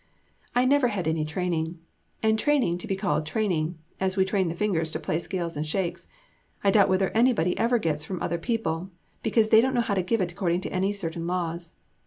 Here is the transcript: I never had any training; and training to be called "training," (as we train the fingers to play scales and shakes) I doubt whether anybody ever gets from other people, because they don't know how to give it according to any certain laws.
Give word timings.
I 0.55 0.65
never 0.65 0.87
had 0.87 1.07
any 1.07 1.23
training; 1.25 1.77
and 2.23 2.39
training 2.39 2.79
to 2.79 2.87
be 2.87 2.95
called 2.95 3.23
"training," 3.23 3.77
(as 3.99 4.17
we 4.17 4.25
train 4.25 4.47
the 4.47 4.55
fingers 4.55 4.89
to 4.93 4.99
play 4.99 5.19
scales 5.19 5.55
and 5.55 5.61
shakes) 5.63 6.07
I 6.63 6.71
doubt 6.71 6.89
whether 6.89 7.11
anybody 7.11 7.55
ever 7.59 7.77
gets 7.77 8.03
from 8.03 8.19
other 8.19 8.39
people, 8.39 8.89
because 9.21 9.49
they 9.49 9.61
don't 9.61 9.75
know 9.75 9.79
how 9.81 9.93
to 9.93 10.01
give 10.01 10.19
it 10.19 10.31
according 10.31 10.61
to 10.61 10.73
any 10.73 10.91
certain 10.91 11.27
laws. 11.27 11.73